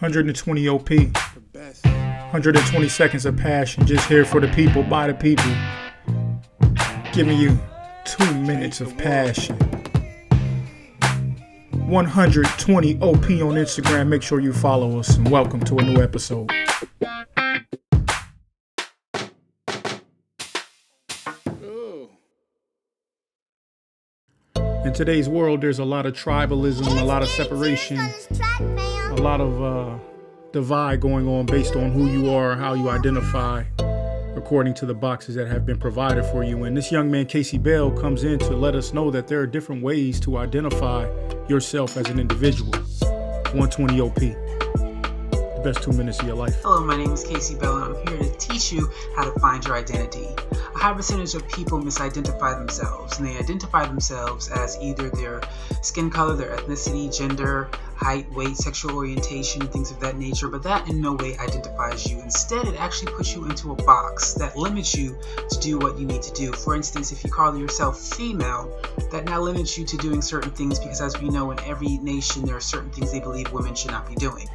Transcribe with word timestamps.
120 0.00 0.68
OP. 0.68 0.90
120 0.90 2.88
seconds 2.88 3.26
of 3.26 3.36
passion, 3.36 3.84
just 3.84 4.08
here 4.08 4.24
for 4.24 4.40
the 4.40 4.46
people, 4.48 4.84
by 4.84 5.08
the 5.08 5.14
people. 5.14 5.52
Giving 7.12 7.36
you 7.36 7.58
two 8.04 8.32
minutes 8.34 8.80
of 8.80 8.96
passion. 8.96 9.56
120 11.88 12.94
OP 13.00 13.24
on 13.24 13.56
Instagram. 13.56 14.06
Make 14.06 14.22
sure 14.22 14.38
you 14.38 14.52
follow 14.52 15.00
us 15.00 15.16
and 15.16 15.28
welcome 15.28 15.58
to 15.64 15.78
a 15.78 15.82
new 15.82 16.00
episode. 16.00 16.48
In 24.84 24.92
today's 24.94 25.28
world, 25.28 25.60
there's 25.60 25.80
a 25.80 25.84
lot 25.84 26.06
of 26.06 26.14
tribalism, 26.14 27.00
a 27.00 27.04
lot 27.04 27.22
of 27.22 27.28
separation, 27.28 27.98
a 29.10 29.16
lot 29.16 29.40
of 29.40 29.62
uh, 29.62 29.98
divide 30.52 31.00
going 31.00 31.26
on 31.26 31.46
based 31.46 31.76
on 31.76 31.90
who 31.90 32.10
you 32.10 32.30
are, 32.30 32.54
how 32.54 32.74
you 32.74 32.90
identify, 32.90 33.64
according 34.36 34.74
to 34.74 34.86
the 34.86 34.94
boxes 34.94 35.34
that 35.34 35.48
have 35.48 35.64
been 35.64 35.78
provided 35.78 36.24
for 36.26 36.44
you. 36.44 36.64
And 36.64 36.76
this 36.76 36.92
young 36.92 37.10
man, 37.10 37.26
Casey 37.26 37.56
Bell, 37.56 37.90
comes 37.90 38.24
in 38.24 38.38
to 38.40 38.50
let 38.50 38.74
us 38.74 38.92
know 38.92 39.10
that 39.10 39.26
there 39.26 39.40
are 39.40 39.46
different 39.46 39.82
ways 39.82 40.20
to 40.20 40.36
identify 40.36 41.08
yourself 41.48 41.96
as 41.96 42.08
an 42.10 42.18
individual. 42.20 42.72
120 43.54 44.00
OP. 44.00 44.14
The 44.14 45.60
best 45.64 45.82
two 45.82 45.92
minutes 45.92 46.20
of 46.20 46.26
your 46.26 46.36
life. 46.36 46.60
Hello, 46.62 46.84
my 46.84 46.96
name 46.96 47.10
is 47.10 47.24
Casey 47.24 47.54
Bell, 47.54 47.82
and 47.82 47.96
I'm 47.96 48.06
here 48.06 48.30
to 48.30 48.38
teach 48.38 48.70
you 48.70 48.92
how 49.16 49.24
to 49.24 49.40
find 49.40 49.64
your 49.64 49.74
identity. 49.74 50.28
A 50.52 50.78
high 50.78 50.92
percentage 50.92 51.34
of 51.34 51.48
people 51.48 51.80
misidentify 51.80 52.58
themselves, 52.58 53.18
and 53.18 53.26
they 53.26 53.36
identify 53.38 53.86
themselves 53.86 54.48
as 54.50 54.76
either 54.82 55.08
their 55.08 55.40
skin 55.82 56.10
color, 56.10 56.36
their 56.36 56.56
ethnicity, 56.56 57.16
gender, 57.16 57.70
height, 57.98 58.30
weight, 58.32 58.56
sexual 58.56 58.94
orientation, 58.94 59.66
things 59.68 59.90
of 59.90 59.98
that 59.98 60.16
nature, 60.16 60.48
but 60.48 60.62
that 60.62 60.88
in 60.88 61.00
no 61.00 61.14
way 61.14 61.36
identifies 61.38 62.06
you. 62.08 62.20
Instead, 62.20 62.66
it 62.68 62.78
actually 62.78 63.12
puts 63.12 63.34
you 63.34 63.44
into 63.46 63.72
a 63.72 63.74
box 63.74 64.34
that 64.34 64.56
limits 64.56 64.94
you 64.94 65.18
to 65.50 65.58
do 65.58 65.78
what 65.78 65.98
you 65.98 66.06
need 66.06 66.22
to 66.22 66.32
do. 66.32 66.52
For 66.52 66.76
instance, 66.76 67.10
if 67.10 67.24
you 67.24 67.30
call 67.30 67.58
yourself 67.58 68.00
female, 68.00 68.72
that 69.10 69.24
now 69.24 69.40
limits 69.40 69.76
you 69.76 69.84
to 69.84 69.96
doing 69.96 70.22
certain 70.22 70.52
things 70.52 70.78
because, 70.78 71.00
as 71.00 71.20
we 71.20 71.28
know, 71.28 71.50
in 71.50 71.58
every 71.60 71.98
nation, 71.98 72.44
there 72.46 72.56
are 72.56 72.60
certain 72.60 72.90
things 72.90 73.10
they 73.10 73.20
believe 73.20 73.50
women 73.52 73.74
should 73.74 73.90
not 73.90 74.08
be 74.08 74.14
doing. 74.14 74.48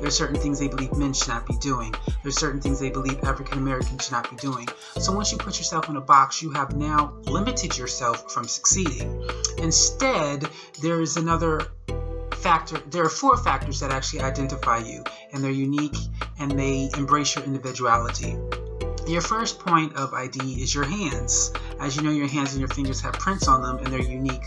There 0.00 0.08
are 0.08 0.10
certain 0.10 0.40
things 0.40 0.58
they 0.58 0.68
believe 0.68 0.96
men 0.96 1.12
should 1.12 1.28
not 1.28 1.46
be 1.46 1.56
doing. 1.58 1.92
There 2.22 2.28
are 2.28 2.30
certain 2.30 2.60
things 2.60 2.80
they 2.80 2.90
believe 2.90 3.22
African 3.22 3.58
Americans 3.58 4.04
should 4.04 4.12
not 4.12 4.30
be 4.30 4.36
doing. 4.36 4.66
So 4.98 5.12
once 5.12 5.30
you 5.30 5.36
put 5.38 5.58
yourself 5.58 5.88
in 5.90 5.96
a 5.96 6.00
box, 6.00 6.40
you 6.40 6.50
have 6.52 6.74
now 6.74 7.14
limited 7.24 7.76
yourself 7.76 8.32
from 8.32 8.44
succeeding. 8.44 9.22
Instead, 9.58 10.48
there 10.80 11.02
is 11.02 11.18
another 11.18 11.60
factor 12.42 12.78
there 12.90 13.04
are 13.04 13.10
four 13.10 13.36
factors 13.36 13.80
that 13.80 13.90
actually 13.90 14.20
identify 14.20 14.78
you 14.78 15.04
and 15.32 15.42
they're 15.42 15.50
unique 15.50 15.96
and 16.38 16.58
they 16.58 16.90
embrace 16.96 17.36
your 17.36 17.44
individuality 17.44 18.36
your 19.10 19.22
first 19.22 19.58
point 19.58 19.96
of 19.96 20.14
ID 20.14 20.62
is 20.62 20.72
your 20.72 20.84
hands. 20.84 21.52
As 21.80 21.96
you 21.96 22.02
know, 22.02 22.10
your 22.10 22.28
hands 22.28 22.52
and 22.52 22.60
your 22.60 22.68
fingers 22.68 23.00
have 23.00 23.14
prints 23.14 23.48
on 23.48 23.60
them 23.62 23.78
and 23.78 23.88
they're 23.88 24.00
unique. 24.00 24.44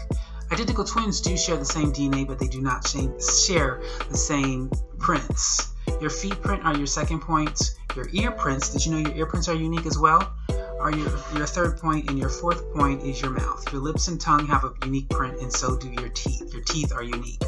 Identical 0.52 0.86
twins 0.86 1.20
do 1.20 1.36
share 1.36 1.58
the 1.58 1.66
same 1.66 1.92
DNA, 1.92 2.26
but 2.26 2.40
they 2.40 2.48
do 2.48 2.62
not 2.62 2.88
share 2.88 3.82
the 4.10 4.18
same 4.18 4.72
prints. 5.00 5.74
Your 6.00 6.10
feet 6.10 6.42
print 6.42 6.64
are 6.64 6.78
your 6.78 6.88
second 6.88 7.20
point. 7.20 7.76
Your 7.96 8.08
ear 8.14 8.32
prints, 8.32 8.70
did 8.70 8.86
you 8.86 8.92
know 8.94 9.00
your 9.00 9.18
ear 9.18 9.26
prints 9.26 9.50
are 9.50 9.56
unique 9.56 9.86
as 9.86 9.98
well? 9.98 10.32
Are 10.80 10.92
your, 10.92 11.10
your 11.36 11.46
third 11.46 11.78
point, 11.78 12.10
and 12.10 12.18
your 12.18 12.30
fourth 12.30 12.74
point 12.74 13.04
is 13.04 13.22
your 13.22 13.32
mouth. 13.32 13.72
Your 13.72 13.82
lips 13.82 14.08
and 14.08 14.20
tongue 14.20 14.48
have 14.48 14.64
a 14.64 14.74
unique 14.86 15.10
print, 15.10 15.42
and 15.42 15.52
so 15.52 15.78
do 15.78 15.90
your 15.92 16.10
teeth. 16.10 16.54
Your 16.54 16.64
teeth 16.64 16.94
are 16.94 17.04
unique. 17.04 17.42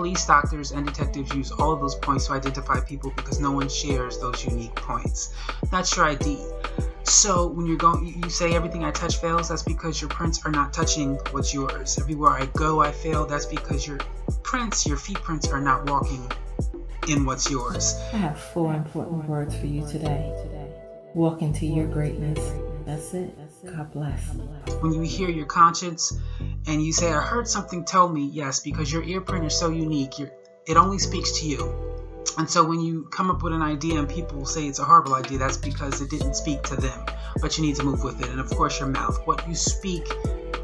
Police, 0.00 0.24
doctors, 0.24 0.72
and 0.72 0.86
detectives 0.86 1.34
use 1.34 1.52
all 1.52 1.72
of 1.72 1.80
those 1.80 1.94
points 1.94 2.26
to 2.28 2.32
identify 2.32 2.80
people 2.80 3.12
because 3.16 3.38
no 3.38 3.52
one 3.52 3.68
shares 3.68 4.18
those 4.18 4.42
unique 4.46 4.74
points. 4.74 5.34
That's 5.70 5.94
your 5.94 6.06
ID. 6.06 6.38
So 7.02 7.48
when 7.48 7.66
you're 7.66 7.76
going, 7.76 8.06
you 8.06 8.30
say 8.30 8.54
everything 8.54 8.82
I 8.82 8.92
touch 8.92 9.18
fails. 9.18 9.50
That's 9.50 9.62
because 9.62 10.00
your 10.00 10.08
prints 10.08 10.46
are 10.46 10.50
not 10.50 10.72
touching 10.72 11.18
what's 11.32 11.52
yours. 11.52 11.98
Everywhere 12.00 12.30
I 12.30 12.46
go, 12.46 12.80
I 12.80 12.92
fail. 12.92 13.26
That's 13.26 13.44
because 13.44 13.86
your 13.86 13.98
prints, 14.42 14.86
your 14.86 14.96
feet 14.96 15.18
prints, 15.18 15.48
are 15.48 15.60
not 15.60 15.90
walking 15.90 16.32
in 17.06 17.26
what's 17.26 17.50
yours. 17.50 17.94
I 18.14 18.16
have 18.16 18.40
four 18.40 18.72
important 18.72 19.28
words 19.28 19.54
for 19.54 19.66
you 19.66 19.86
today. 19.86 20.32
Walk 21.12 21.42
into 21.42 21.66
your 21.66 21.86
greatness. 21.86 22.40
That's 22.84 23.14
it. 23.14 23.36
God 23.64 23.92
bless. 23.92 24.34
When 24.80 24.92
you 24.92 25.02
hear 25.02 25.28
your 25.28 25.46
conscience 25.46 26.12
and 26.66 26.82
you 26.82 26.92
say, 26.92 27.12
I 27.12 27.20
heard 27.20 27.46
something 27.46 27.84
tell 27.84 28.08
me, 28.08 28.26
yes, 28.26 28.60
because 28.60 28.92
your 28.92 29.02
ear 29.04 29.20
print 29.20 29.44
is 29.44 29.58
so 29.58 29.70
unique, 29.70 30.18
it 30.18 30.76
only 30.76 30.98
speaks 30.98 31.38
to 31.40 31.46
you. 31.46 31.90
And 32.38 32.48
so 32.48 32.64
when 32.64 32.80
you 32.80 33.04
come 33.10 33.30
up 33.30 33.42
with 33.42 33.52
an 33.52 33.62
idea 33.62 33.98
and 33.98 34.08
people 34.08 34.44
say 34.44 34.66
it's 34.66 34.78
a 34.78 34.84
horrible 34.84 35.14
idea, 35.14 35.38
that's 35.38 35.56
because 35.56 36.00
it 36.00 36.10
didn't 36.10 36.34
speak 36.34 36.62
to 36.64 36.76
them. 36.76 37.06
But 37.40 37.58
you 37.58 37.64
need 37.64 37.76
to 37.76 37.84
move 37.84 38.02
with 38.02 38.20
it. 38.20 38.28
And 38.28 38.40
of 38.40 38.48
course, 38.50 38.78
your 38.78 38.88
mouth. 38.88 39.26
What 39.26 39.46
you 39.48 39.54
speak 39.54 40.04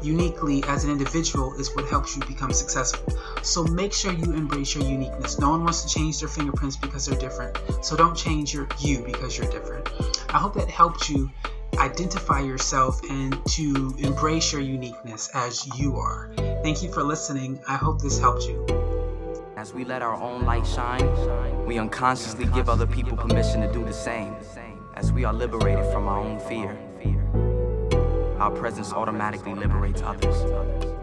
uniquely 0.01 0.63
as 0.67 0.83
an 0.83 0.91
individual 0.91 1.53
is 1.55 1.75
what 1.75 1.87
helps 1.89 2.15
you 2.15 2.23
become 2.25 2.53
successful. 2.53 3.17
So 3.41 3.63
make 3.63 3.93
sure 3.93 4.13
you 4.13 4.33
embrace 4.33 4.75
your 4.75 4.85
uniqueness. 4.85 5.39
No 5.39 5.49
one 5.49 5.63
wants 5.63 5.83
to 5.83 5.89
change 5.93 6.19
their 6.19 6.29
fingerprints 6.29 6.77
because 6.77 7.05
they're 7.05 7.19
different. 7.19 7.57
So 7.83 7.95
don't 7.95 8.15
change 8.15 8.53
your 8.53 8.67
you 8.79 9.03
because 9.03 9.37
you're 9.37 9.49
different. 9.49 9.89
I 10.29 10.37
hope 10.37 10.53
that 10.55 10.69
helped 10.69 11.09
you 11.09 11.29
identify 11.79 12.41
yourself 12.41 13.01
and 13.09 13.37
to 13.45 13.95
embrace 13.99 14.51
your 14.51 14.61
uniqueness 14.61 15.29
as 15.33 15.67
you 15.77 15.97
are. 15.97 16.31
Thank 16.63 16.81
you 16.83 16.91
for 16.91 17.03
listening. 17.03 17.59
I 17.67 17.75
hope 17.75 18.01
this 18.01 18.19
helped 18.19 18.43
you. 18.43 18.65
As 19.55 19.73
we 19.73 19.85
let 19.85 20.01
our 20.01 20.15
own 20.15 20.45
light 20.45 20.65
shine, 20.67 21.65
we 21.65 21.79
unconsciously 21.79 22.45
give 22.45 22.69
other 22.69 22.85
people 22.85 23.17
permission 23.17 23.61
to 23.61 23.71
do 23.71 23.83
the 23.83 23.93
same. 23.93 24.35
As 24.95 25.11
we 25.11 25.25
are 25.25 25.33
liberated 25.33 25.85
from 25.91 26.07
our 26.07 26.19
own 26.19 26.39
fear, 26.41 26.77
our 28.39 28.51
presence 28.51 28.93
automatically 28.93 29.53
liberates 29.55 30.01
others. 30.01 30.96